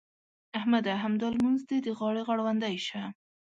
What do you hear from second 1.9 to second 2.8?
غاړې غړوندی